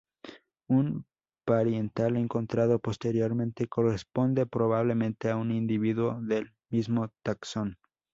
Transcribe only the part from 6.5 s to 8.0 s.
mismo taxón.